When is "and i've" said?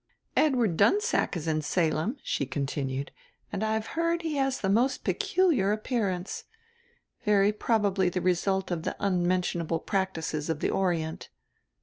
3.53-3.85